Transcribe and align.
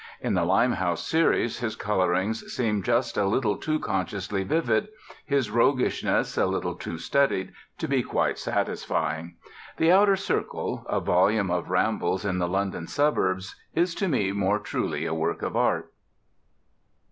In 0.19 0.33
the 0.33 0.43
Limehouse 0.43 1.07
series 1.07 1.59
his 1.59 1.75
colorings 1.75 2.51
seem 2.51 2.81
just 2.81 3.17
a 3.17 3.25
little 3.27 3.55
too 3.55 3.79
consciously 3.79 4.43
vivid, 4.43 4.87
his 5.27 5.51
roguishness 5.51 6.39
a 6.39 6.47
little 6.47 6.73
too 6.73 6.97
studied, 6.97 7.53
to 7.77 7.87
be 7.87 8.01
quite 8.01 8.39
satisfying. 8.39 9.35
The 9.77 9.91
Outer 9.91 10.15
Circle, 10.15 10.83
a 10.89 10.99
volume 10.99 11.51
of 11.51 11.69
rambles 11.69 12.25
in 12.25 12.39
the 12.39 12.49
London 12.49 12.87
suburbs, 12.87 13.55
is 13.75 13.93
to 13.93 14.07
me 14.07 14.31
more 14.31 14.57
truly 14.57 15.05
a 15.05 15.13
work 15.13 15.43
of 15.43 15.55
art. 15.55 15.93